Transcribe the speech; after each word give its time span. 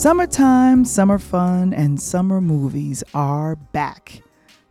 Summertime, 0.00 0.86
summer 0.86 1.18
fun, 1.18 1.74
and 1.74 2.00
summer 2.00 2.40
movies 2.40 3.04
are 3.12 3.56
back. 3.56 4.22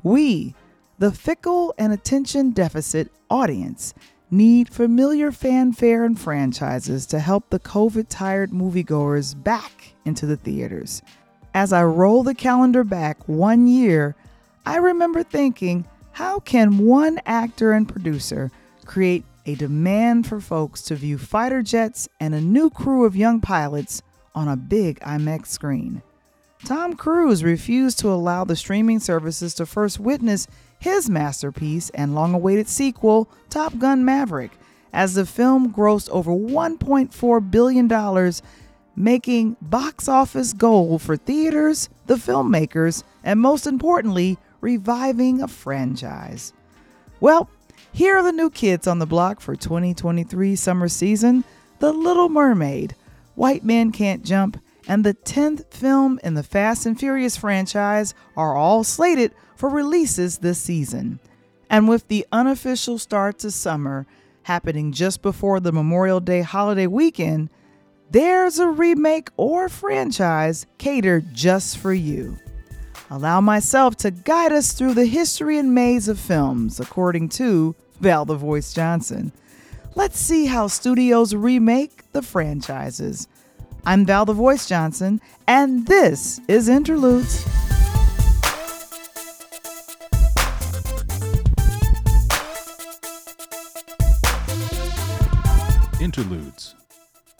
We, 0.01 0.55
the 0.97 1.11
fickle 1.11 1.71
and 1.77 1.93
attention 1.93 2.49
deficit 2.49 3.11
audience, 3.29 3.93
need 4.31 4.73
familiar 4.73 5.31
fanfare 5.31 6.03
and 6.03 6.19
franchises 6.19 7.05
to 7.05 7.19
help 7.19 7.47
the 7.51 7.59
COVID 7.59 8.07
tired 8.09 8.49
moviegoers 8.49 9.35
back 9.43 9.93
into 10.03 10.25
the 10.25 10.35
theaters. 10.35 11.03
As 11.53 11.73
I 11.73 11.83
roll 11.83 12.23
the 12.23 12.33
calendar 12.33 12.83
back 12.83 13.29
one 13.29 13.67
year, 13.67 14.15
I 14.65 14.77
remember 14.77 15.21
thinking, 15.21 15.85
how 16.13 16.39
can 16.39 16.79
one 16.79 17.19
actor 17.27 17.73
and 17.73 17.87
producer 17.87 18.49
create 18.83 19.25
a 19.45 19.53
demand 19.53 20.25
for 20.25 20.41
folks 20.41 20.81
to 20.81 20.95
view 20.95 21.19
fighter 21.19 21.61
jets 21.61 22.09
and 22.19 22.33
a 22.33 22.41
new 22.41 22.71
crew 22.71 23.05
of 23.05 23.15
young 23.15 23.41
pilots 23.41 24.01
on 24.33 24.47
a 24.47 24.55
big 24.55 24.99
IMAX 24.99 25.47
screen? 25.47 26.01
Tom 26.65 26.95
Cruise 26.95 27.43
refused 27.43 27.99
to 27.99 28.09
allow 28.09 28.43
the 28.43 28.55
streaming 28.55 28.99
services 28.99 29.53
to 29.55 29.65
first 29.65 29.99
witness 29.99 30.47
his 30.77 31.09
masterpiece 31.09 31.89
and 31.91 32.15
long 32.15 32.33
awaited 32.33 32.67
sequel, 32.67 33.29
Top 33.49 33.77
Gun 33.77 34.03
Maverick, 34.03 34.51
as 34.91 35.13
the 35.13 35.25
film 35.25 35.73
grossed 35.73 36.09
over 36.09 36.31
$1.4 36.31 37.51
billion, 37.51 38.33
making 38.95 39.55
box 39.61 40.07
office 40.07 40.53
gold 40.53 41.01
for 41.01 41.15
theaters, 41.15 41.89
the 42.07 42.15
filmmakers, 42.15 43.03
and 43.23 43.39
most 43.39 43.67
importantly, 43.67 44.37
reviving 44.61 45.41
a 45.41 45.47
franchise. 45.47 46.53
Well, 47.19 47.49
here 47.91 48.17
are 48.17 48.23
the 48.23 48.31
new 48.31 48.49
kids 48.49 48.87
on 48.87 48.99
the 48.99 49.05
block 49.05 49.39
for 49.39 49.55
2023 49.55 50.55
summer 50.55 50.87
season 50.87 51.43
The 51.79 51.91
Little 51.91 52.29
Mermaid, 52.29 52.95
White 53.39 53.63
Men 53.63 53.93
Can't 53.93 54.25
Jump, 54.25 54.61
and 54.85 55.05
the 55.05 55.13
10th 55.13 55.73
film 55.73 56.19
in 56.25 56.33
the 56.33 56.43
Fast 56.43 56.85
and 56.85 56.99
Furious 56.99 57.37
franchise 57.37 58.13
are 58.35 58.53
all 58.53 58.83
slated 58.83 59.31
for 59.55 59.69
releases 59.69 60.39
this 60.39 60.59
season. 60.59 61.21
And 61.69 61.87
with 61.87 62.09
the 62.09 62.27
unofficial 62.33 62.97
start 62.97 63.39
to 63.39 63.49
summer 63.49 64.05
happening 64.43 64.91
just 64.91 65.21
before 65.21 65.61
the 65.61 65.71
Memorial 65.71 66.19
Day 66.19 66.41
holiday 66.41 66.85
weekend, 66.85 67.49
there's 68.11 68.59
a 68.59 68.67
remake 68.67 69.29
or 69.37 69.69
franchise 69.69 70.65
catered 70.77 71.33
just 71.33 71.77
for 71.77 71.93
you. 71.93 72.35
Allow 73.09 73.39
myself 73.39 73.95
to 73.99 74.11
guide 74.11 74.51
us 74.51 74.73
through 74.73 74.95
the 74.95 75.05
history 75.05 75.57
and 75.57 75.73
maze 75.73 76.09
of 76.09 76.19
films, 76.19 76.81
according 76.81 77.29
to 77.29 77.73
Val 78.01 78.25
the 78.25 78.35
Voice 78.35 78.73
Johnson. 78.73 79.31
Let's 79.95 80.19
see 80.19 80.45
how 80.45 80.67
studios 80.67 81.33
remake 81.33 82.11
the 82.11 82.21
franchises. 82.21 83.27
I'm 83.85 84.05
Val 84.05 84.23
the 84.23 84.33
Voice 84.33 84.67
Johnson, 84.67 85.19
and 85.47 85.87
this 85.87 86.39
is 86.47 86.69
Interludes. 86.69 87.43
Interludes, 95.99 96.75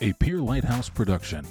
a 0.02 0.14
Peer 0.14 0.40
Lighthouse 0.40 0.90
production. 0.90 1.46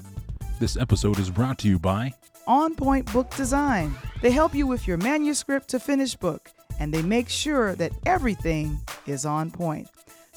This 0.58 0.76
episode 0.76 1.20
is 1.20 1.30
brought 1.30 1.58
to 1.58 1.68
you 1.68 1.78
by 1.78 2.12
On 2.48 2.74
Point 2.74 3.10
Book 3.12 3.34
Design. 3.36 3.94
They 4.20 4.32
help 4.32 4.52
you 4.52 4.66
with 4.66 4.88
your 4.88 4.96
manuscript 4.96 5.68
to 5.68 5.78
finished 5.78 6.18
book, 6.18 6.50
and 6.80 6.92
they 6.92 7.02
make 7.02 7.28
sure 7.28 7.76
that 7.76 7.92
everything 8.04 8.80
is 9.06 9.24
on 9.24 9.52
point. 9.52 9.88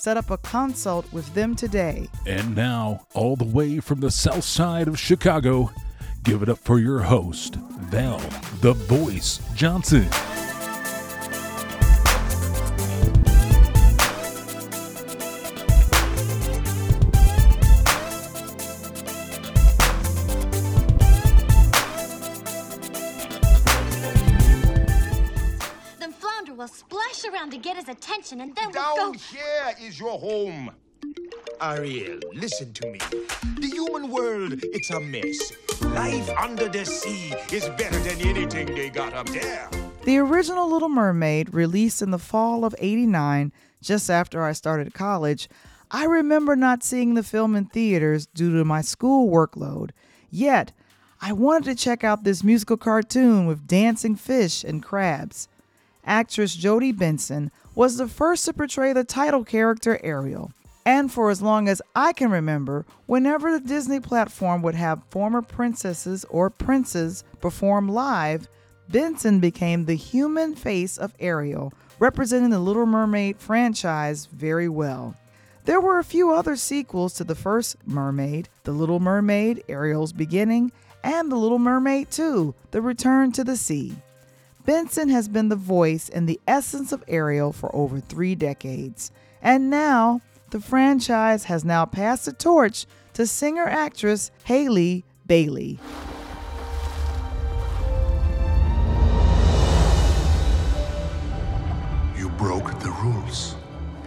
Set 0.02 0.18
up 0.18 0.32
a 0.32 0.38
consult 0.38 1.06
with 1.14 1.32
them 1.36 1.56
today. 1.56 2.10
And 2.26 2.56
now, 2.56 3.06
all 3.14 3.36
the 3.36 3.46
way 3.46 3.80
from 3.80 4.00
the 4.00 4.10
south 4.10 4.44
side 4.44 4.88
of 4.88 4.98
Chicago, 4.98 5.70
give 6.24 6.42
it 6.42 6.50
up 6.50 6.58
for 6.58 6.80
your 6.80 7.02
host, 7.02 7.54
Val 7.54 8.18
the 8.62 8.74
Voice 8.74 9.40
Johnson. 9.54 10.10
Then 26.00 26.12
Flounder 26.12 26.56
will 27.24 27.34
around 27.34 27.52
to 27.52 27.58
get 27.58 27.78
his 27.78 27.90
attention, 27.90 28.42
and 28.42 28.56
then 28.56 28.72
we'll 28.72 28.96
Down 28.96 29.12
go. 29.14 29.18
here 29.18 29.76
is 29.82 30.00
your 30.00 30.18
home. 30.20 30.72
Ariel, 31.62 32.20
listen 32.34 32.74
to 32.74 32.88
me. 32.92 33.00
The 33.60 33.68
human 33.68 34.10
world, 34.10 34.54
it's 34.64 34.90
a 34.90 35.00
mess. 35.00 35.52
Life 35.82 36.30
under 36.38 36.68
the 36.68 36.86
sea 36.86 37.34
is 37.52 37.68
better 37.70 38.00
than 38.00 38.20
anything 38.22 38.68
they 38.68 38.90
got 38.90 39.14
up 39.14 39.28
there. 39.30 39.70
The 40.04 40.18
original 40.18 40.72
Little 40.72 40.90
Mermaid, 40.90 41.54
released 41.54 42.02
in 42.02 42.12
the 42.12 42.18
fall 42.18 42.66
of 42.66 42.76
89, 42.80 43.52
just 43.82 44.10
after 44.10 44.44
I 44.44 44.54
started 44.54 44.94
college, 44.94 45.48
I 45.92 46.06
remember 46.06 46.56
not 46.56 46.84
seeing 46.84 47.14
the 47.14 47.24
film 47.24 47.56
in 47.56 47.66
theaters 47.66 48.26
due 48.28 48.58
to 48.58 48.66
my 48.66 48.82
school 48.82 49.30
workload. 49.30 49.92
Yet, 50.30 50.72
I 51.22 51.34
wanted 51.34 51.66
to 51.66 51.76
check 51.76 52.04
out 52.04 52.24
this 52.24 52.44
musical 52.44 52.78
cartoon 52.78 53.46
with 53.46 53.68
dancing 53.68 54.16
fish 54.16 54.64
and 54.64 54.82
crabs. 54.82 55.48
Actress 56.06 56.56
Jodi 56.56 56.92
Benson 56.92 57.52
was 57.76 57.98
the 57.98 58.08
first 58.08 58.46
to 58.46 58.54
portray 58.54 58.94
the 58.94 59.04
title 59.04 59.44
character 59.44 60.00
Ariel. 60.04 60.52
And 60.86 61.12
for 61.12 61.30
as 61.30 61.42
long 61.42 61.68
as 61.68 61.82
I 61.96 62.12
can 62.14 62.32
remember, 62.32 62.86
whenever 63.06 63.52
the 63.52 63.66
Disney 63.66 64.00
platform 64.00 64.62
would 64.64 64.76
have 64.76 65.04
former 65.10 65.42
princesses 65.42 66.26
or 66.30 66.50
princes 66.50 67.24
perform 67.40 67.88
live, 67.88 68.48
Benson 68.90 69.40
became 69.40 69.86
the 69.86 69.96
human 69.96 70.56
face 70.56 70.98
of 70.98 71.14
Ariel, 71.20 71.72
representing 72.00 72.50
the 72.50 72.60
Little 72.60 72.86
Mermaid 72.88 73.38
franchise 73.40 74.26
very 74.26 74.68
well. 74.68 75.16
There 75.66 75.80
were 75.80 76.00
a 76.00 76.04
few 76.04 76.34
other 76.34 76.56
sequels 76.56 77.14
to 77.14 77.24
the 77.24 77.36
first 77.36 77.78
Mermaid 77.86 78.50
The 78.64 78.72
Little 78.72 79.00
Mermaid, 79.00 79.64
Ariel's 79.70 80.12
Beginning, 80.12 80.72
and 81.04 81.32
The 81.32 81.36
Little 81.36 81.60
Mermaid 81.60 82.10
2, 82.10 82.56
The 82.72 82.82
Return 82.82 83.32
to 83.34 83.44
the 83.44 83.56
Sea. 83.56 83.94
Benson 84.66 85.10
has 85.10 85.28
been 85.28 85.50
the 85.50 85.56
voice 85.56 86.08
and 86.10 86.30
the 86.30 86.40
essence 86.48 86.92
of 86.92 87.04
Ariel 87.08 87.52
for 87.52 87.74
over 87.76 88.00
three 88.00 88.36
decades. 88.36 89.12
And 89.42 89.70
now, 89.70 90.22
the 90.52 90.60
franchise 90.60 91.46
has 91.46 91.66
now 91.66 91.86
passed 91.86 92.26
the 92.26 92.34
torch 92.34 92.86
to 93.14 93.26
singer 93.26 93.66
actress 93.66 94.32
Halle 94.44 95.04
Bailey. 95.26 95.80
You 102.16 102.30
broke 102.38 102.80
the 102.80 102.92
rules. 103.02 103.56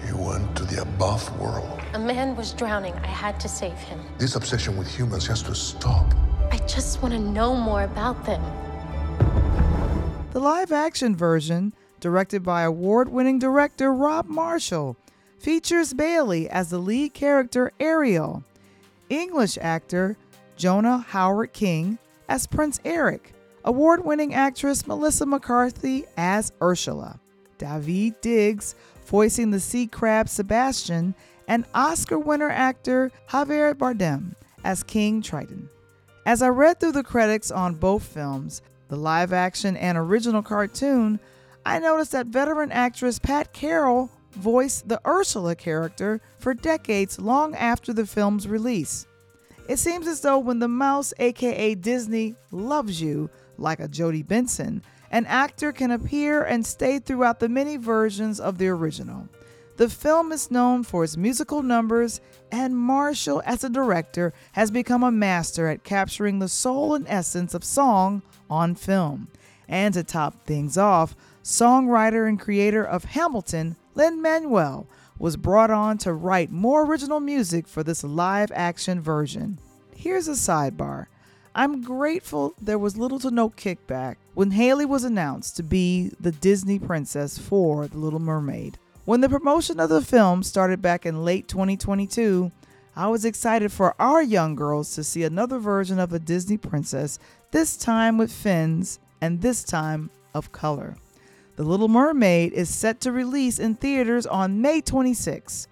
You 0.07 0.17
went 0.17 0.57
to 0.57 0.65
the 0.65 0.83
above 0.83 1.37
world. 1.41 1.81
A 1.95 1.99
man 1.99 2.37
was 2.37 2.53
drowning. 2.53 2.93
I 2.95 3.07
had 3.07 3.41
to 3.41 3.49
save 3.49 3.73
him. 3.73 4.01
This 4.19 4.37
obsession 4.37 4.77
with 4.77 4.87
humans 4.87 5.27
has 5.27 5.43
to 5.45 5.55
stop. 5.55 6.15
I 6.53 6.59
just 6.59 7.03
want 7.03 7.15
to 7.15 7.21
know 7.21 7.57
more 7.57 7.83
about 7.83 8.25
them. 8.25 8.43
The 10.35 10.41
live 10.41 10.73
action 10.73 11.15
version, 11.15 11.73
directed 12.01 12.43
by 12.43 12.63
award 12.63 13.09
winning 13.09 13.39
director 13.39 13.95
Rob 13.95 14.27
Marshall, 14.27 14.97
features 15.39 15.95
Bailey 15.95 16.51
as 16.51 16.71
the 16.71 16.79
lead 16.79 17.15
character 17.15 17.71
Ariel, 17.79 18.43
English 19.09 19.59
actor 19.61 20.17
Jonah 20.57 21.07
Hauer-King 21.09 21.99
as 22.29 22.49
Prince 22.49 22.81
Eric, 22.85 23.33
award 23.65 24.05
winning 24.05 24.35
actress 24.35 24.89
Melissa 24.89 25.25
McCarthy 25.25 26.05
as 26.17 26.51
Ursula, 26.61 27.21
David 27.59 28.21
Diggs 28.21 28.75
voicing 29.07 29.53
the 29.53 29.61
sea 29.61 29.87
crab 29.87 30.29
Sebastian, 30.29 31.15
and 31.47 31.65
Oscar 31.77 32.19
winner 32.19 32.51
actor 32.51 33.13
Javier 33.29 33.73
Bardem 33.73 34.35
as 34.65 34.83
King 34.83 35.23
Triton. 35.23 35.69
As 36.27 36.43
I 36.43 36.49
read 36.49 36.81
through 36.81 36.91
the 36.91 37.05
credits 37.05 37.53
on 37.53 37.75
both 37.75 38.03
films, 38.03 38.63
the 38.89 38.97
live 38.97 39.33
action 39.33 39.77
and 39.77 39.97
original 39.97 40.43
cartoon, 40.43 41.21
I 41.67 41.79
noticed 41.79 42.13
that 42.13 42.27
veteran 42.27 42.73
actress 42.73 43.19
Pat 43.19 43.53
Carroll 43.53 44.11
voiced 44.33 44.89
the 44.89 45.01
Ursula 45.07 45.55
character 45.55 46.21
for 46.39 46.55
decades 46.55 47.21
long 47.21 47.55
after 47.55 47.93
the 47.93 48.07
film's 48.07 48.47
release. 48.47 49.07
It 49.69 49.79
seems 49.79 50.07
as 50.07 50.21
though 50.21 50.39
when 50.39 50.59
the 50.59 50.69
mouse, 50.69 51.15
aka 51.19 51.75
Disney, 51.75 52.35
loves 52.51 53.01
you, 53.01 53.31
like 53.57 53.81
a 53.81 53.89
Jodi 53.89 54.23
Benson, 54.23 54.83
an 55.11 55.25
actor 55.27 55.73
can 55.73 55.91
appear 55.91 56.43
and 56.43 56.67
stay 56.67 56.99
throughout 56.99 57.41
the 57.41 57.49
many 57.49 57.77
versions 57.77 58.41
of 58.41 58.59
the 58.59 58.69
original. 58.69 59.29
The 59.77 59.89
film 59.89 60.33
is 60.33 60.51
known 60.51 60.85
for 60.85 61.03
its 61.03 61.17
musical 61.17 61.63
numbers, 61.63 62.21
and 62.53 62.77
Marshall, 62.77 63.43
as 63.45 63.65
a 63.65 63.71
director, 63.71 64.33
has 64.53 64.71
become 64.71 65.03
a 65.03 65.11
master 65.11 65.69
at 65.69 65.83
capturing 65.83 66.39
the 66.39 66.49
soul 66.49 66.95
and 66.95 67.07
essence 67.09 67.55
of 67.55 67.65
song 67.65 68.23
on 68.49 68.75
film. 68.75 69.29
And 69.69 69.95
to 69.95 70.03
top 70.05 70.47
things 70.47 70.77
off, 70.77 71.17
songwriter 71.43 72.29
and 72.29 72.39
creator 72.39 72.85
of 72.85 73.05
Hamilton, 73.05 73.77
Lin 73.95 74.21
Manuel, 74.21 74.87
was 75.19 75.37
brought 75.37 75.71
on 75.71 75.99
to 75.99 76.13
write 76.13 76.51
more 76.51 76.85
original 76.85 77.21
music 77.21 77.69
for 77.69 77.83
this 77.83 78.05
live 78.05 78.51
action 78.55 79.01
version. 79.01 79.59
Here's 79.95 80.29
a 80.29 80.33
sidebar 80.33 81.07
I'm 81.55 81.83
grateful 81.83 82.55
there 82.61 82.79
was 82.79 82.97
little 82.97 83.21
to 83.21 83.31
no 83.31 83.49
kickback 83.49 84.17
when 84.35 84.51
Halle 84.51 84.85
was 84.85 85.05
announced 85.05 85.57
to 85.57 85.63
be 85.63 86.11
the 86.19 86.33
Disney 86.33 86.81
princess 86.81 87.39
for 87.39 87.87
The 87.87 87.99
Little 87.99 88.19
Mermaid. 88.19 88.77
When 89.05 89.21
the 89.21 89.29
promotion 89.29 89.79
of 89.79 89.89
the 89.89 90.03
film 90.03 90.43
started 90.43 90.83
back 90.83 91.07
in 91.07 91.25
late 91.25 91.47
2022, 91.47 92.51
I 92.97 93.07
was 93.09 93.25
excited 93.25 93.71
for 93.71 93.95
our 94.01 94.23
young 94.23 94.57
girls 94.57 94.95
to 94.95 95.05
see 95.05 95.23
another 95.23 95.59
version 95.59 95.99
of 95.99 96.13
a 96.13 96.19
Disney 96.19 96.57
princess, 96.57 97.19
this 97.55 97.77
time 97.77 98.19
with 98.19 98.33
fins 98.33 98.99
and 99.21 99.41
this 99.41 99.63
time 99.63 100.11
of 100.35 100.51
color. 100.51 100.97
The 101.55 101.63
Little 101.63 101.87
Mermaid 101.87 102.53
is 102.53 102.69
set 102.69 103.01
to 103.03 103.13
release 103.13 103.61
in 103.61 103.77
theaters 103.77 104.27
on 104.27 104.61
May 104.61 104.81
26. 104.81 105.69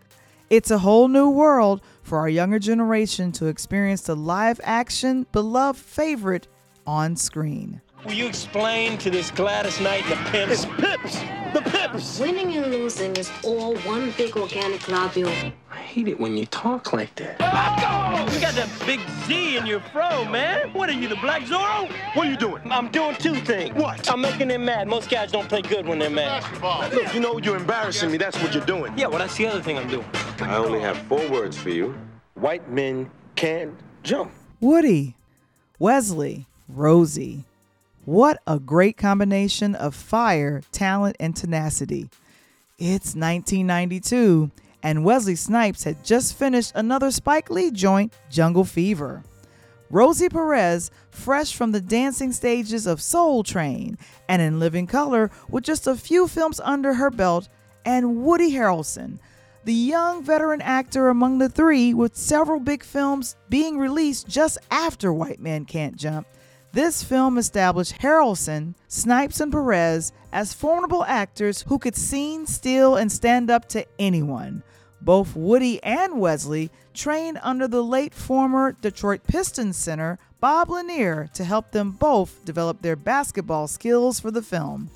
It's 0.49 0.71
a 0.71 0.79
whole 0.79 1.09
new 1.09 1.29
world 1.29 1.81
for 2.05 2.21
our 2.21 2.29
younger 2.29 2.61
generation 2.61 3.33
to 3.33 3.47
experience 3.47 4.03
the 4.03 4.15
live 4.15 4.61
action, 4.63 5.27
beloved 5.33 5.81
favorite 5.81 6.47
on 6.87 7.17
screen. 7.17 7.81
Will 8.05 8.15
you 8.15 8.27
explain 8.27 8.99
to 8.99 9.11
this 9.11 9.31
Gladys 9.31 9.81
Knight 9.81 10.03
and 10.07 10.11
the 10.11 10.31
pimps? 10.31 10.65
It's 10.65 10.65
pips! 10.65 11.21
The 11.55 11.63
pips! 11.63 12.19
Winning 12.19 12.57
and 12.57 12.73
losing 12.73 13.15
is 13.15 13.31
all 13.45 13.77
one 13.79 14.11
big 14.17 14.37
organic 14.37 14.81
globule. 14.81 15.31
I 15.71 15.77
hate 15.77 16.09
it 16.09 16.19
when 16.19 16.37
you 16.37 16.47
talk 16.47 16.93
like 16.93 17.15
that. 17.17 17.39
You 18.35 18.41
got 18.41 18.55
that 18.55 18.69
big 18.87 18.99
Z 19.27 19.57
in 19.57 19.67
your 19.67 19.79
fro, 19.79 20.25
man. 20.25 20.73
What 20.73 20.89
are 20.89 20.95
you, 20.95 21.07
the 21.07 21.17
Black 21.17 21.43
Zorro? 21.43 21.89
What 22.15 22.27
are 22.27 22.31
you 22.31 22.37
doing? 22.37 22.61
I'm 22.73 22.89
doing 22.91 23.15
two 23.17 23.37
things. 23.37 23.73
What? 23.77 24.11
I'm 24.11 24.21
making 24.21 24.49
them 24.49 24.65
mad. 24.65 24.89
Most 24.89 25.09
guys 25.09 25.31
don't 25.31 25.49
play 25.49 25.63
good 25.63 25.87
when 25.87 26.01
they're 26.01 26.11
mad. 26.11 26.43
Basketball. 26.43 26.89
Look, 26.89 27.15
you 27.15 27.21
know 27.21 27.39
you're 27.39 27.57
embarrassing 27.57 28.11
me. 28.11 28.17
That's 28.17 28.37
what 28.43 28.53
you're 28.53 28.67
doing. 28.67 28.99
Yeah, 28.99 29.07
well, 29.07 29.19
that's 29.19 29.37
the 29.37 29.47
other 29.47 29.63
thing 29.63 29.79
I'm 29.79 29.89
doing. 29.89 30.07
I 30.41 30.57
only 30.57 30.81
have 30.81 30.99
four 31.07 31.25
words 31.31 31.57
for 31.57 31.71
you. 31.71 31.97
White 32.35 32.69
men 32.69 33.09
can't 33.37 33.73
jump. 34.03 34.33
Woody, 34.61 35.15
Wesley, 35.79 36.47
Rosie. 36.69 37.45
What 38.05 38.43
a 38.49 38.59
great 38.59 38.97
combination 38.97 39.77
of 39.77 39.95
fire, 39.95 40.63
talent, 40.73 41.15
and 41.21 41.37
tenacity. 41.37 42.11
It's 42.77 43.15
1992, 43.15 44.51
and 44.83 45.05
Wesley 45.05 45.37
Snipes 45.37 45.85
had 45.85 46.03
just 46.05 46.37
finished 46.37 46.73
another 46.75 47.13
Spike 47.13 47.49
Lee 47.49 47.71
joint, 47.71 48.13
Jungle 48.29 48.65
Fever. 48.65 49.23
Rosie 49.89 50.29
Perez, 50.29 50.91
fresh 51.11 51.55
from 51.55 51.71
the 51.71 51.81
dancing 51.81 52.33
stages 52.33 52.89
of 52.89 53.01
Soul 53.01 53.45
Train 53.45 53.97
and 54.29 54.43
in 54.43 54.59
Living 54.59 54.89
Color 54.89 55.31
with 55.49 55.63
just 55.63 55.87
a 55.87 55.95
few 55.95 56.27
films 56.27 56.59
under 56.59 56.95
her 56.95 57.11
belt, 57.11 57.49
and 57.85 58.25
Woody 58.25 58.51
Harrelson, 58.51 59.21
the 59.63 59.73
young 59.73 60.25
veteran 60.25 60.61
actor 60.61 61.09
among 61.09 61.39
the 61.39 61.49
three 61.49 61.95
with 61.95 62.17
several 62.17 62.59
big 62.59 62.83
films 62.83 63.37
being 63.49 63.79
released 63.79 64.27
just 64.27 64.59
after 64.73 65.13
White 65.13 65.39
Man 65.39 65.65
Can't 65.65 65.95
Jump. 65.95 66.27
This 66.73 67.03
film 67.03 67.37
established 67.37 67.99
Harrelson, 67.99 68.75
Snipes, 68.89 69.41
and 69.41 69.53
Perez 69.53 70.11
as 70.33 70.55
formidable 70.55 71.05
actors 71.05 71.63
who 71.69 71.79
could 71.79 71.95
scene, 71.95 72.47
steal, 72.47 72.97
and 72.97 73.13
stand 73.13 73.51
up 73.51 73.69
to 73.71 73.87
anyone. 73.99 74.63
Both 75.03 75.37
Woody 75.37 75.83
and 75.83 76.19
Wesley 76.19 76.71
trained 76.95 77.39
under 77.43 77.69
the 77.69 77.85
late 77.85 78.15
former 78.15 78.73
Detroit 78.73 79.21
Pistons 79.25 79.77
center 79.77 80.19
Bob 80.41 80.71
Lanier 80.71 81.29
to 81.35 81.45
help 81.45 81.73
them 81.73 81.91
both 81.91 82.43
develop 82.47 82.81
their 82.81 82.97
basketball 82.97 83.69
skills 83.69 84.19
for 84.19 84.31
the 84.31 84.43
film. 84.43 84.89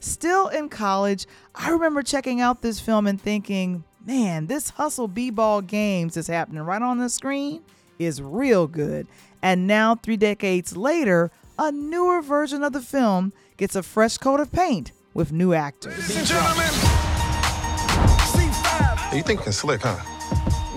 Still 0.00 0.48
in 0.48 0.70
college, 0.70 1.26
I 1.54 1.68
remember 1.68 2.02
checking 2.02 2.40
out 2.40 2.62
this 2.62 2.80
film 2.80 3.06
and 3.06 3.20
thinking, 3.20 3.84
man, 4.06 4.46
this 4.46 4.70
hustle 4.70 5.08
b-ball 5.08 5.60
games 5.60 6.16
is 6.16 6.28
happening 6.28 6.62
right 6.62 6.80
on 6.80 6.96
the 6.96 7.10
screen 7.10 7.62
is 7.98 8.22
real 8.22 8.66
good. 8.66 9.06
And 9.42 9.66
now, 9.66 9.94
three 9.94 10.16
decades 10.16 10.76
later, 10.76 11.30
a 11.58 11.72
newer 11.72 12.22
version 12.22 12.62
of 12.62 12.72
the 12.72 12.80
film 12.80 13.32
gets 13.56 13.74
a 13.76 13.82
fresh 13.82 14.18
coat 14.18 14.40
of 14.40 14.52
paint 14.52 14.92
with 15.14 15.32
new 15.32 15.52
actors. 15.54 15.96
You 19.10 19.22
think 19.24 19.40
thinking 19.40 19.52
slick, 19.52 19.80
huh? 19.82 19.96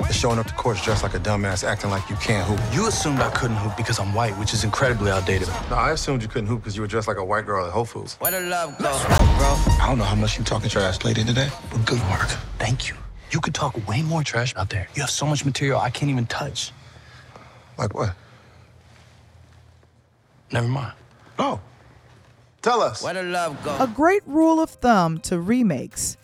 Just 0.07 0.19
showing 0.19 0.39
up 0.39 0.47
to 0.47 0.53
court 0.53 0.77
dressed 0.83 1.03
like 1.03 1.13
a 1.13 1.19
dumbass, 1.19 1.63
acting 1.63 1.89
like 1.89 2.09
you 2.09 2.15
can't 2.15 2.47
hoop. 2.47 2.59
You 2.73 2.87
assumed 2.87 3.19
I 3.19 3.29
couldn't 3.29 3.57
hoop 3.57 3.75
because 3.77 3.99
I'm 3.99 4.13
white, 4.13 4.37
which 4.37 4.53
is 4.53 4.63
incredibly 4.63 5.11
outdated. 5.11 5.47
No, 5.69 5.75
I 5.75 5.91
assumed 5.91 6.21
you 6.21 6.27
couldn't 6.27 6.47
hoop 6.47 6.61
because 6.61 6.75
you 6.75 6.81
were 6.81 6.87
dressed 6.87 7.07
like 7.07 7.17
a 7.17 7.23
white 7.23 7.45
girl 7.45 7.65
at 7.65 7.71
Whole 7.71 7.85
Foods. 7.85 8.15
Where 8.15 8.31
the 8.31 8.41
love 8.41 8.77
go, 8.77 8.85
bro? 8.85 9.55
I 9.79 9.85
don't 9.87 9.97
know 9.97 10.05
how 10.05 10.15
much 10.15 10.37
you 10.37 10.43
talking 10.43 10.69
trash 10.69 11.03
lady 11.03 11.23
today, 11.23 11.49
but 11.69 11.85
good 11.85 11.99
work. 12.09 12.29
Thank 12.57 12.89
you. 12.89 12.95
You 13.31 13.41
could 13.41 13.53
talk 13.53 13.87
way 13.87 14.01
more 14.01 14.23
trash 14.23 14.55
out 14.55 14.69
there. 14.69 14.87
You 14.95 15.01
have 15.01 15.11
so 15.11 15.25
much 15.25 15.45
material 15.45 15.79
I 15.79 15.89
can't 15.89 16.09
even 16.09 16.25
touch. 16.25 16.71
Like 17.77 17.93
what? 17.93 18.15
Never 20.51 20.67
mind. 20.67 20.93
Oh, 21.39 21.59
tell 22.61 22.81
us. 22.81 23.03
Where 23.03 23.13
the 23.13 23.23
love 23.23 23.63
go? 23.63 23.77
A 23.79 23.87
great 23.87 24.23
rule 24.25 24.59
of 24.59 24.69
thumb 24.69 25.19
to 25.21 25.39
remakes 25.39 26.17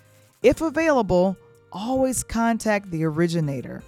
if 0.43 0.61
available, 0.61 1.35
always 1.71 2.23
contact 2.23 2.91
the 2.91 3.03
originator. 3.03 3.83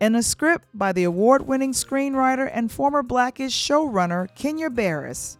In 0.00 0.14
a 0.14 0.22
script 0.22 0.66
by 0.74 0.92
the 0.92 1.04
award 1.04 1.46
winning 1.46 1.72
screenwriter 1.72 2.50
and 2.52 2.72
former 2.72 3.02
Blackish 3.02 3.54
showrunner 3.54 4.34
Kenya 4.34 4.70
Barris, 4.70 5.38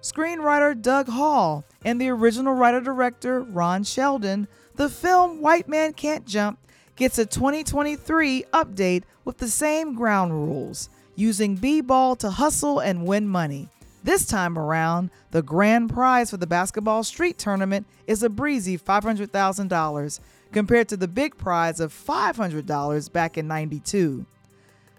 screenwriter 0.00 0.80
Doug 0.80 1.08
Hall, 1.08 1.64
and 1.84 2.00
the 2.00 2.08
original 2.08 2.54
writer 2.54 2.80
director 2.80 3.42
Ron 3.42 3.84
Shelton, 3.84 4.48
the 4.76 4.88
film 4.88 5.40
White 5.40 5.68
Man 5.68 5.92
Can't 5.92 6.24
Jump 6.24 6.58
gets 6.94 7.18
a 7.18 7.26
2023 7.26 8.44
update 8.52 9.02
with 9.24 9.38
the 9.38 9.48
same 9.48 9.94
ground 9.94 10.32
rules, 10.32 10.88
using 11.16 11.56
B 11.56 11.80
ball 11.80 12.14
to 12.16 12.30
hustle 12.30 12.78
and 12.78 13.06
win 13.06 13.26
money. 13.26 13.68
This 14.04 14.24
time 14.24 14.56
around, 14.56 15.10
the 15.32 15.42
grand 15.42 15.90
prize 15.90 16.30
for 16.30 16.36
the 16.36 16.46
basketball 16.46 17.02
street 17.02 17.38
tournament 17.38 17.86
is 18.06 18.22
a 18.22 18.28
breezy 18.28 18.78
$500,000 18.78 20.20
compared 20.52 20.88
to 20.88 20.96
the 20.96 21.08
big 21.08 21.36
prize 21.36 21.80
of 21.80 21.92
$500 21.92 23.12
back 23.12 23.36
in 23.36 23.48
92. 23.48 24.24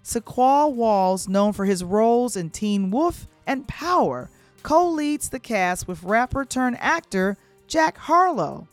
Sinqua 0.04 0.72
Walls, 0.72 1.28
known 1.28 1.52
for 1.52 1.64
his 1.64 1.82
roles 1.82 2.36
in 2.36 2.50
Teen 2.50 2.90
Wolf 2.90 3.26
and 3.46 3.66
Power, 3.66 4.30
co-leads 4.62 5.30
the 5.30 5.38
cast 5.38 5.88
with 5.88 6.02
rapper 6.02 6.44
turned 6.44 6.76
actor 6.80 7.36
Jack 7.66 7.96
Harlow. 7.96 8.68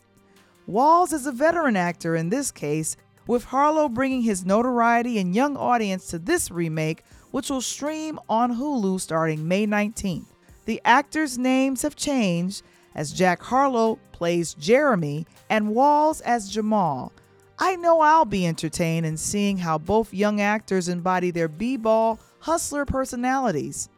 Walls 0.66 1.12
is 1.12 1.26
a 1.26 1.32
veteran 1.32 1.76
actor 1.76 2.16
in 2.16 2.28
this 2.28 2.50
case, 2.50 2.96
with 3.26 3.44
Harlow 3.44 3.88
bringing 3.88 4.22
his 4.22 4.44
notoriety 4.44 5.18
and 5.18 5.34
young 5.34 5.56
audience 5.56 6.06
to 6.08 6.18
this 6.18 6.50
remake, 6.50 7.02
which 7.36 7.50
will 7.50 7.60
stream 7.60 8.18
on 8.30 8.56
Hulu 8.56 8.98
starting 8.98 9.46
May 9.46 9.66
19th. 9.66 10.24
The 10.64 10.80
actors' 10.86 11.36
names 11.36 11.82
have 11.82 11.94
changed 11.94 12.62
as 12.94 13.12
Jack 13.12 13.42
Harlow 13.42 13.98
plays 14.12 14.54
Jeremy 14.54 15.26
and 15.50 15.74
Walls 15.74 16.22
as 16.22 16.48
Jamal. 16.48 17.12
I 17.58 17.76
know 17.76 18.00
I'll 18.00 18.24
be 18.24 18.46
entertained 18.46 19.04
in 19.04 19.18
seeing 19.18 19.58
how 19.58 19.76
both 19.76 20.14
young 20.14 20.40
actors 20.40 20.88
embody 20.88 21.30
their 21.30 21.46
b 21.46 21.76
ball 21.76 22.18
hustler 22.38 22.86
personalities. 22.86 23.90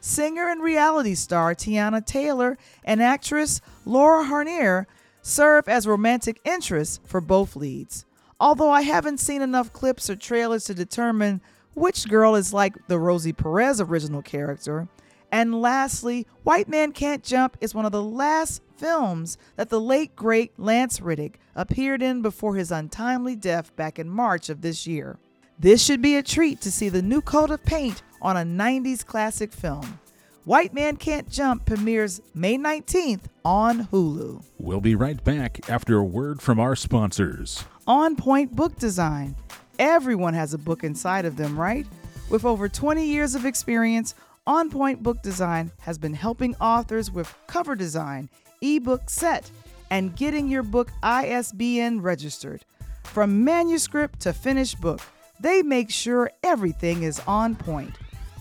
Singer 0.00 0.50
and 0.50 0.62
reality 0.62 1.14
star 1.14 1.54
Teyana 1.54 2.04
Taylor 2.04 2.58
and 2.84 3.02
actress 3.02 3.62
Laura 3.86 4.22
Harrier 4.22 4.86
serve 5.22 5.66
as 5.66 5.86
romantic 5.86 6.42
interests 6.44 7.00
for 7.06 7.22
both 7.22 7.56
leads. 7.56 8.04
Although 8.38 8.70
I 8.70 8.82
haven't 8.82 9.16
seen 9.20 9.40
enough 9.40 9.72
clips 9.72 10.10
or 10.10 10.16
trailers 10.16 10.64
to 10.64 10.74
determine 10.74 11.40
which 11.74 12.08
girl 12.08 12.34
is 12.34 12.52
like 12.52 12.74
the 12.88 12.98
Rosie 12.98 13.32
Perez 13.32 13.80
original 13.80 14.22
character. 14.22 14.88
And 15.30 15.60
lastly, 15.62 16.26
White 16.42 16.68
Man 16.68 16.92
Can't 16.92 17.22
Jump 17.22 17.56
is 17.60 17.74
one 17.74 17.86
of 17.86 17.92
the 17.92 18.02
last 18.02 18.62
films 18.76 19.38
that 19.56 19.70
the 19.70 19.80
late 19.80 20.14
great 20.14 20.52
Lance 20.58 21.00
Reddick 21.00 21.38
appeared 21.54 22.02
in 22.02 22.20
before 22.20 22.56
his 22.56 22.70
untimely 22.70 23.34
death 23.36 23.74
back 23.76 23.98
in 23.98 24.08
March 24.08 24.50
of 24.50 24.60
this 24.60 24.86
year. 24.86 25.18
This 25.58 25.82
should 25.82 26.02
be 26.02 26.16
a 26.16 26.22
treat 26.22 26.60
to 26.62 26.72
see 26.72 26.88
the 26.88 27.02
new 27.02 27.22
coat 27.22 27.50
of 27.50 27.64
paint 27.64 28.02
on 28.20 28.36
a 28.36 28.40
90s 28.40 29.06
classic 29.06 29.52
film. 29.52 30.00
White 30.44 30.74
Man 30.74 30.96
Can't 30.96 31.30
Jump 31.30 31.64
premieres 31.66 32.20
May 32.34 32.58
19th 32.58 33.26
on 33.44 33.86
Hulu. 33.86 34.44
We'll 34.58 34.80
be 34.80 34.96
right 34.96 35.22
back 35.22 35.70
after 35.70 35.98
a 35.98 36.04
word 36.04 36.42
from 36.42 36.58
our 36.58 36.74
sponsors. 36.74 37.64
On 37.86 38.16
Point 38.16 38.56
Book 38.56 38.76
Design. 38.76 39.36
Everyone 39.78 40.34
has 40.34 40.52
a 40.54 40.58
book 40.58 40.84
inside 40.84 41.24
of 41.24 41.36
them, 41.36 41.58
right? 41.58 41.86
With 42.30 42.44
over 42.44 42.68
20 42.68 43.04
years 43.06 43.34
of 43.34 43.46
experience, 43.46 44.14
On 44.46 44.70
Point 44.70 45.02
Book 45.02 45.22
Design 45.22 45.72
has 45.80 45.98
been 45.98 46.14
helping 46.14 46.54
authors 46.56 47.10
with 47.10 47.34
cover 47.46 47.74
design, 47.74 48.28
ebook 48.60 49.08
set, 49.08 49.50
and 49.90 50.14
getting 50.16 50.48
your 50.48 50.62
book 50.62 50.90
ISBN 51.02 52.00
registered. 52.00 52.64
From 53.04 53.44
manuscript 53.44 54.20
to 54.20 54.32
finished 54.32 54.80
book, 54.80 55.00
they 55.40 55.62
make 55.62 55.90
sure 55.90 56.30
everything 56.42 57.02
is 57.02 57.20
on 57.26 57.54
point. 57.54 57.94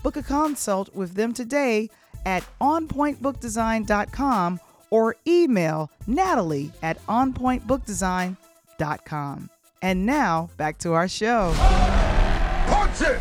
Book 0.03 0.15
a 0.15 0.23
consult 0.23 0.95
with 0.95 1.15
them 1.15 1.33
today 1.33 1.89
at 2.25 2.45
onpointbookdesign.com 2.61 4.59
or 4.89 5.17
email 5.27 5.91
natalie 6.07 6.71
at 6.81 7.05
onpointbookdesign.com. 7.07 9.49
And 9.83 10.05
now, 10.05 10.51
back 10.57 10.77
to 10.79 10.93
our 10.93 11.07
show. 11.07 11.53
Punch 12.67 13.01
it! 13.01 13.19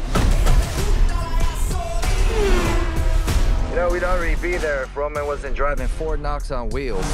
You 3.71 3.77
know, 3.77 3.89
we'd 3.91 4.05
already 4.05 4.35
be 4.43 4.59
there 4.59 4.83
if 4.83 4.95
Roman 4.95 5.25
wasn't 5.27 5.57
driving 5.57 5.87
Fort 5.87 6.21
Knox 6.21 6.51
on 6.51 6.69
wheels. 6.69 7.07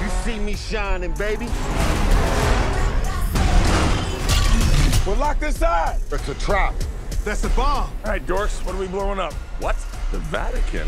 You 0.00 0.08
see 0.22 0.38
me 0.38 0.54
shining, 0.54 1.12
baby? 1.14 1.46
We're 5.04 5.16
locked 5.16 5.42
inside. 5.42 6.00
It's 6.12 6.28
a 6.28 6.34
trap. 6.34 6.74
That's 7.24 7.42
a 7.42 7.48
bomb. 7.50 7.90
All 8.04 8.10
right, 8.12 8.24
dorks, 8.24 8.64
what 8.64 8.76
are 8.76 8.78
we 8.78 8.86
blowing 8.86 9.18
up? 9.18 9.32
What? 9.58 9.74
The 10.12 10.18
Vatican? 10.18 10.86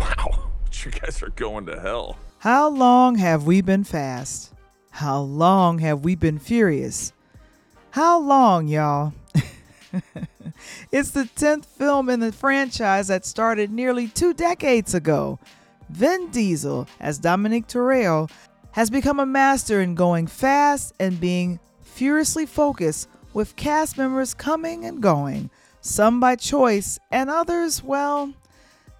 Wow, 0.00 0.50
you 0.84 0.90
guys 0.90 1.22
are 1.22 1.30
going 1.30 1.66
to 1.66 1.78
hell. 1.78 2.16
How 2.38 2.70
long 2.70 3.16
have 3.16 3.44
we 3.44 3.60
been 3.60 3.84
fast? 3.84 4.51
How 4.92 5.20
long 5.20 5.78
have 5.78 6.04
we 6.04 6.14
been 6.14 6.38
furious? 6.38 7.14
How 7.92 8.20
long, 8.20 8.68
y'all? 8.68 9.14
it's 10.92 11.10
the 11.10 11.24
10th 11.34 11.64
film 11.64 12.10
in 12.10 12.20
the 12.20 12.30
franchise 12.30 13.08
that 13.08 13.24
started 13.24 13.72
nearly 13.72 14.06
two 14.06 14.34
decades 14.34 14.94
ago. 14.94 15.38
Vin 15.88 16.30
Diesel, 16.30 16.86
as 17.00 17.18
Dominic 17.18 17.66
Toretto, 17.66 18.30
has 18.72 18.90
become 18.90 19.18
a 19.18 19.26
master 19.26 19.80
in 19.80 19.94
going 19.94 20.26
fast 20.26 20.92
and 21.00 21.18
being 21.18 21.58
furiously 21.80 22.44
focused, 22.44 23.08
with 23.32 23.56
cast 23.56 23.96
members 23.96 24.34
coming 24.34 24.84
and 24.84 25.00
going, 25.02 25.48
some 25.80 26.20
by 26.20 26.36
choice, 26.36 26.98
and 27.10 27.30
others, 27.30 27.82
well, 27.82 28.34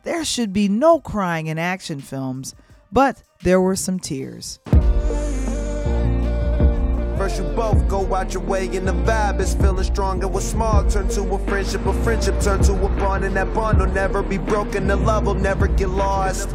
there 0.05 0.25
should 0.25 0.55
be 0.55 0.69
no 0.69 1.01
crying 1.01 1.49
in 1.49 1.59
action 1.59 2.01
films, 2.01 2.55
but 2.91 3.23
there 3.43 3.61
were 3.61 3.77
some 3.77 4.01
tears. 4.01 4.59
First 7.23 7.39
you 7.39 7.45
both 7.55 7.87
go 7.87 8.13
out 8.17 8.35
your 8.35 8.43
way 8.43 8.67
and 8.77 8.89
the 8.89 8.93
vibe 8.93 9.39
is 9.39 9.55
feeling 9.55 9.85
stronger. 9.85 10.27
What's 10.27 10.45
small 10.45 10.85
turn 10.91 11.07
to 11.11 11.23
a 11.33 11.39
friendship, 11.47 11.87
a 11.87 11.93
friendship 12.03 12.41
turn 12.41 12.65
to 12.65 12.73
a 12.73 12.89
bond, 12.99 13.23
and 13.25 13.37
that 13.37 13.55
bond 13.55 13.79
will 13.79 13.87
never 13.87 14.25
be 14.25 14.39
broken. 14.39 14.89
The 14.89 14.97
love 14.97 15.27
will 15.27 15.37
never 15.37 15.69
get 15.69 15.91
lost. 15.91 16.49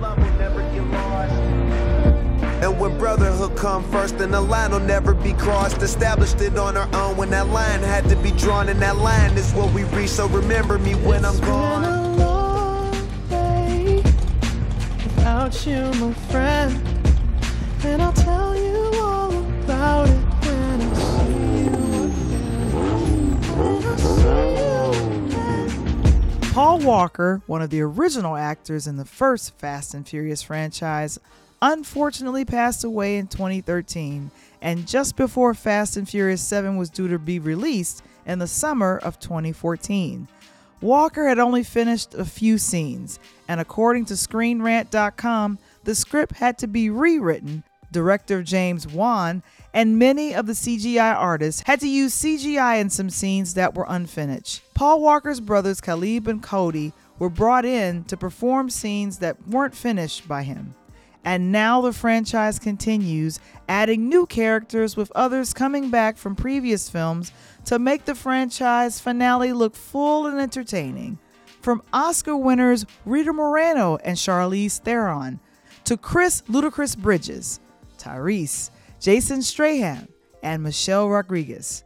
And 2.62 2.77
when 2.77 2.97
brotherhood 2.97 3.55
come 3.55 3.89
first, 3.91 4.17
then 4.17 4.31
the 4.31 4.41
line 4.41 4.71
will 4.71 4.81
never 4.81 5.13
be 5.13 5.31
crossed. 5.31 5.81
Established 5.81 6.41
it 6.41 6.57
on 6.57 6.75
our 6.75 6.93
own 6.93 7.15
when 7.15 7.29
that 7.29 7.47
line 7.47 7.79
had 7.79 8.03
to 8.09 8.17
be 8.17 8.31
drawn, 8.31 8.67
and 8.67 8.81
that 8.81 8.97
line 8.97 9.38
is 9.38 9.53
what 9.53 9.74
we 9.74 9.86
reach. 9.86 10.09
So 10.09 10.27
remember 10.27 10.77
me 10.79 10.95
when 10.95 11.24
I'm 11.24 11.39
gone. 11.39 12.17
Without 15.15 15.65
you, 15.65 15.93
my 15.93 16.12
friend, 16.29 16.75
and 17.86 18.01
I'll 18.01 18.12
tell 18.12 18.53
you 18.57 18.66
Paul 26.57 26.79
Walker, 26.79 27.43
one 27.45 27.61
of 27.61 27.69
the 27.69 27.81
original 27.81 28.35
actors 28.35 28.87
in 28.87 28.97
the 28.97 29.05
first 29.05 29.53
Fast 29.59 29.93
and 29.93 30.07
Furious 30.07 30.41
franchise, 30.41 31.19
unfortunately 31.61 32.45
passed 32.45 32.83
away 32.83 33.17
in 33.17 33.27
2013, 33.27 34.31
and 34.59 34.87
just 34.87 35.15
before 35.15 35.53
Fast 35.53 35.97
and 35.97 36.09
Furious 36.09 36.41
7 36.41 36.75
was 36.75 36.89
due 36.89 37.09
to 37.09 37.19
be 37.19 37.37
released 37.37 38.01
in 38.25 38.39
the 38.39 38.47
summer 38.47 38.97
of 38.97 39.19
2014. 39.19 40.27
Walker 40.81 41.27
had 41.27 41.37
only 41.37 41.61
finished 41.61 42.15
a 42.15 42.25
few 42.25 42.57
scenes, 42.57 43.19
and 43.47 43.61
according 43.61 44.05
to 44.05 44.15
ScreenRant.com, 44.15 45.59
the 45.83 45.93
script 45.93 46.37
had 46.37 46.57
to 46.57 46.67
be 46.67 46.89
rewritten. 46.89 47.63
Director 47.91 48.44
James 48.44 48.88
Wan 48.88 49.44
and 49.74 50.00
many 50.00 50.34
of 50.34 50.48
the 50.48 50.53
CGI 50.53 51.15
artists 51.15 51.63
had 51.65 51.79
to 51.82 51.88
use 51.88 52.15
CGI 52.15 52.79
in 52.79 52.89
some 52.89 53.10
scenes 53.10 53.53
that 53.53 53.75
were 53.75 53.86
unfinished. 53.88 54.62
Paul 54.74 55.01
Walker's 55.01 55.39
brothers 55.39 55.82
Caleb 55.82 56.27
and 56.27 56.41
Cody 56.41 56.94
were 57.20 57.29
brought 57.29 57.65
in 57.65 58.03
to 58.06 58.17
perform 58.17 58.70
scenes 58.70 59.20
that 59.20 59.48
weren't 59.48 59.75
finished 59.75 60.27
by 60.27 60.44
him. 60.44 60.75
And 61.24 61.51
now 61.51 61.82
the 61.82 61.91
franchise 61.91 62.58
continues, 62.58 63.39
adding 63.67 64.08
new 64.08 64.25
characters 64.25 64.96
with 64.96 65.12
others 65.13 65.53
coming 65.53 65.89
back 65.89 66.15
from 66.15 66.36
previous 66.36 66.89
films 66.89 67.34
to 67.65 67.79
make 67.79 68.06
the 68.06 68.15
franchise 68.15 69.01
finale 69.01 69.51
look 69.51 69.75
full 69.75 70.25
and 70.25 70.39
entertaining. 70.39 71.20
From 71.62 71.84
Oscar 71.91 72.38
winners 72.38 72.86
Rita 73.03 73.34
Moreno 73.34 73.98
and 73.98 74.15
Charlize 74.15 74.79
Theron, 74.79 75.41
to 75.84 75.98
Chris 75.98 76.44
Ludacris 76.44 76.98
Bridges, 76.98 77.60
Tyrese, 78.07 78.69
Jason 78.99 79.41
Statham, 79.41 80.07
and 80.41 80.63
Michelle 80.63 81.09
Rodriguez. 81.09 81.83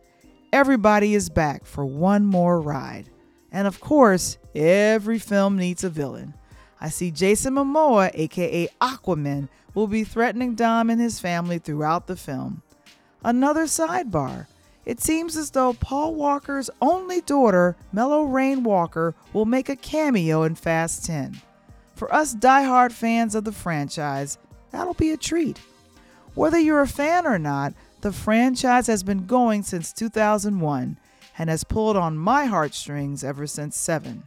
Everybody 0.53 1.15
is 1.15 1.29
back 1.29 1.65
for 1.65 1.85
one 1.85 2.25
more 2.25 2.61
ride. 2.61 3.09
And 3.51 3.67
of 3.67 3.79
course, 3.79 4.37
every 4.53 5.17
film 5.17 5.57
needs 5.57 5.83
a 5.83 5.89
villain. 5.89 6.35
I 6.79 6.89
see 6.89 7.11
Jason 7.11 7.55
Momoa, 7.55 8.11
aka 8.13 8.67
Aquaman, 8.79 9.49
will 9.73 9.87
be 9.87 10.03
threatening 10.03 10.55
Dom 10.55 10.89
and 10.89 11.01
his 11.01 11.19
family 11.19 11.57
throughout 11.57 12.07
the 12.07 12.15
film. 12.15 12.61
Another 13.23 13.63
sidebar. 13.63 14.47
It 14.85 14.99
seems 14.99 15.37
as 15.37 15.51
though 15.51 15.73
Paul 15.73 16.15
Walker's 16.15 16.69
only 16.81 17.21
daughter, 17.21 17.75
Meadow 17.93 18.23
Rain 18.23 18.63
Walker, 18.63 19.15
will 19.31 19.45
make 19.45 19.69
a 19.69 19.75
cameo 19.75 20.43
in 20.43 20.55
Fast 20.55 21.05
10. 21.05 21.39
For 21.95 22.13
us 22.13 22.33
die-hard 22.33 22.91
fans 22.91 23.35
of 23.35 23.43
the 23.43 23.51
franchise, 23.51 24.39
that'll 24.71 24.95
be 24.95 25.11
a 25.11 25.17
treat. 25.17 25.59
Whether 26.33 26.59
you're 26.59 26.81
a 26.81 26.88
fan 26.88 27.27
or 27.27 27.38
not, 27.38 27.73
the 28.01 28.13
franchise 28.13 28.88
has 28.88 29.03
been 29.03 29.25
going 29.25 29.63
since 29.63 29.91
2001 29.91 30.97
and 31.38 31.50
has 31.50 31.63
pulled 31.63 31.97
on 31.97 32.17
my 32.17 32.45
heartstrings 32.45 33.23
ever 33.23 33.45
since 33.45 33.75
7. 33.75 34.23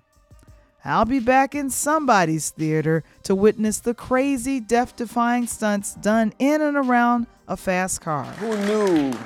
I'll 0.84 1.06
be 1.06 1.18
back 1.18 1.54
in 1.54 1.70
somebody's 1.70 2.50
theater 2.50 3.04
to 3.22 3.34
witness 3.34 3.78
the 3.78 3.94
crazy, 3.94 4.60
death 4.60 4.96
defying 4.96 5.46
stunts 5.46 5.94
done 5.94 6.34
in 6.38 6.60
and 6.60 6.76
around 6.76 7.26
a 7.48 7.56
fast 7.56 8.02
car. 8.02 8.24
Who 8.24 8.54
knew 8.66 9.18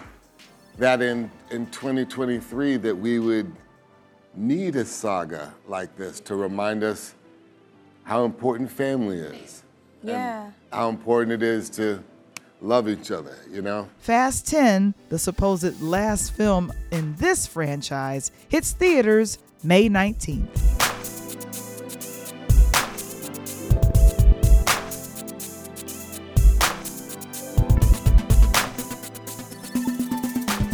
that 0.77 1.03
in, 1.03 1.29
in 1.51 1.67
2023 1.67 2.77
that 2.77 2.95
we 2.95 3.19
would 3.19 3.51
need 4.37 4.77
a 4.77 4.85
saga 4.85 5.53
like 5.67 5.97
this 5.97 6.21
to 6.21 6.37
remind 6.37 6.85
us 6.85 7.17
how 8.05 8.25
important 8.25 8.71
family 8.71 9.19
is? 9.19 9.65
Yeah. 10.05 10.53
How 10.73 10.89
important 10.89 11.33
it 11.33 11.43
is 11.43 11.69
to 11.71 12.05
love 12.61 12.89
each 12.89 13.11
other, 13.11 13.37
you 13.51 13.63
know? 13.63 13.89
Fast 13.99 14.47
10, 14.49 14.95
the 15.09 15.19
supposed 15.19 15.81
last 15.81 16.33
film 16.33 16.73
in 16.91 17.15
this 17.17 17.47
franchise, 17.47 18.31
hits 18.49 18.73
theaters 18.73 19.39
May 19.63 19.89
19th. 19.89 20.79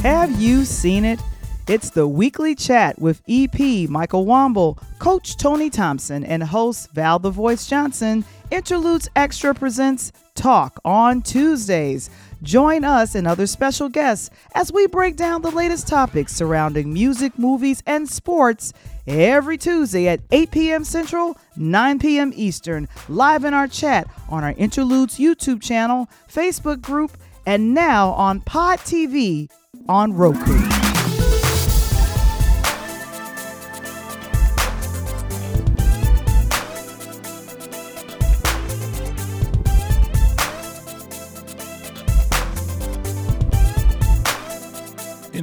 Have 0.02 0.38
you 0.38 0.66
seen 0.66 1.06
it? 1.06 1.18
It's 1.66 1.88
the 1.88 2.06
weekly 2.06 2.54
chat 2.54 3.00
with 3.00 3.22
EP 3.26 3.88
Michael 3.88 4.26
Wamble, 4.26 4.78
Coach 4.98 5.38
Tony 5.38 5.70
Thompson, 5.70 6.22
and 6.22 6.42
host 6.42 6.90
Val 6.92 7.18
the 7.18 7.30
Voice 7.30 7.66
Johnson. 7.66 8.22
Interludes 8.54 9.08
Extra 9.16 9.52
presents 9.52 10.12
Talk 10.36 10.78
on 10.84 11.22
Tuesdays. 11.22 12.08
Join 12.40 12.84
us 12.84 13.16
and 13.16 13.26
other 13.26 13.48
special 13.48 13.88
guests 13.88 14.30
as 14.54 14.72
we 14.72 14.86
break 14.86 15.16
down 15.16 15.42
the 15.42 15.50
latest 15.50 15.88
topics 15.88 16.32
surrounding 16.32 16.92
music, 16.92 17.36
movies, 17.36 17.82
and 17.84 18.08
sports 18.08 18.72
every 19.08 19.58
Tuesday 19.58 20.06
at 20.06 20.20
8 20.30 20.52
p.m. 20.52 20.84
Central, 20.84 21.36
9 21.56 21.98
p.m. 21.98 22.32
Eastern, 22.36 22.88
live 23.08 23.42
in 23.42 23.54
our 23.54 23.66
chat 23.66 24.06
on 24.28 24.44
our 24.44 24.52
Interludes 24.52 25.18
YouTube 25.18 25.60
channel, 25.60 26.08
Facebook 26.32 26.80
group, 26.80 27.10
and 27.44 27.74
now 27.74 28.10
on 28.10 28.40
Pod 28.40 28.78
TV 28.78 29.50
on 29.88 30.12
Roku. 30.12 30.83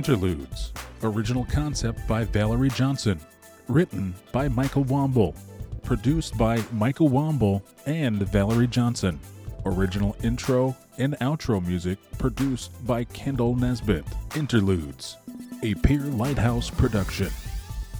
Interludes. 0.01 0.73
Original 1.03 1.45
concept 1.45 2.07
by 2.07 2.23
Valerie 2.23 2.71
Johnson. 2.71 3.19
Written 3.67 4.15
by 4.31 4.47
Michael 4.47 4.83
Wamble. 4.85 5.35
Produced 5.83 6.35
by 6.39 6.59
Michael 6.71 7.07
Wamble 7.07 7.61
and 7.85 8.17
Valerie 8.29 8.65
Johnson. 8.65 9.19
Original 9.63 10.15
intro 10.23 10.75
and 10.97 11.13
outro 11.19 11.63
music 11.63 11.99
produced 12.17 12.71
by 12.87 13.03
Kendall 13.03 13.53
Nesbitt. 13.53 14.03
Interludes. 14.35 15.17
A 15.61 15.75
Pier 15.75 15.99
Lighthouse 15.99 16.71
production. 16.71 17.29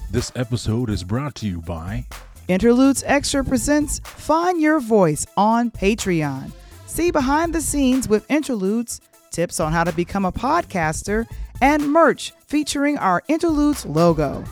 This 0.10 0.31
episode 0.36 0.89
is 0.89 1.03
brought 1.03 1.36
to 1.36 1.46
you 1.48 1.62
by 1.62 2.08
Interludes 2.48 3.03
Extra 3.05 3.43
presents 3.43 4.00
Find 4.00 4.60
Your 4.60 4.79
Voice 4.79 5.27
on 5.38 5.70
Patreon. 5.70 6.51
See 6.88 7.12
behind 7.12 7.53
the 7.53 7.62
scenes 7.62 8.10
with 8.10 8.25
Interludes, 8.27 9.01
tips 9.29 9.60
on 9.60 9.72
how 9.72 9.84
to 9.84 9.91
become 9.91 10.25
a 10.25 10.31
podcaster, 10.31 11.27
and 11.62 11.91
merch 11.91 12.34
featuring 12.48 12.98
our 12.98 13.24
Interludes 13.27 13.86
logo. 13.86 14.44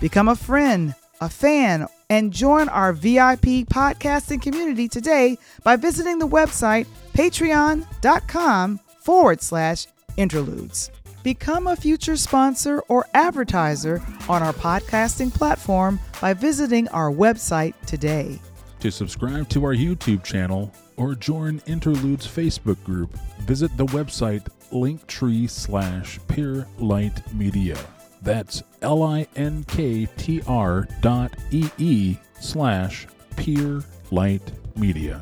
Become 0.00 0.28
a 0.28 0.36
friend, 0.36 0.94
a 1.20 1.28
fan, 1.28 1.88
and 2.08 2.32
join 2.32 2.68
our 2.68 2.92
VIP 2.92 3.66
podcasting 3.68 4.40
community 4.40 4.88
today 4.88 5.38
by 5.64 5.76
visiting 5.76 6.18
the 6.18 6.28
website 6.28 6.86
patreon.com 7.14 8.78
forward 9.00 9.42
slash 9.42 9.86
interludes. 10.16 10.90
Become 11.22 11.66
a 11.66 11.76
future 11.76 12.16
sponsor 12.16 12.80
or 12.88 13.06
advertiser 13.12 14.02
on 14.28 14.42
our 14.42 14.54
podcasting 14.54 15.32
platform 15.32 16.00
by 16.20 16.32
visiting 16.32 16.88
our 16.88 17.10
website 17.10 17.74
today. 17.86 18.40
To 18.80 18.90
subscribe 18.90 19.46
to 19.50 19.62
our 19.64 19.74
YouTube 19.74 20.24
channel 20.24 20.72
or 20.96 21.14
join 21.14 21.60
Interlude's 21.66 22.26
Facebook 22.26 22.82
group, 22.82 23.14
visit 23.40 23.76
the 23.76 23.84
website 23.86 24.48
linktree 24.72 25.50
slash 25.50 26.18
Peer 26.28 26.66
Light 26.78 27.34
Media. 27.34 27.76
That's 28.22 28.62
L 28.80 29.02
I 29.02 29.26
N 29.36 29.64
K 29.64 30.06
T 30.16 30.40
R 30.46 30.88
dot 31.02 31.36
E 31.50 31.68
E 31.76 32.16
slash 32.40 33.06
Peer 33.36 33.82
Light 34.10 34.50
Media. 34.76 35.20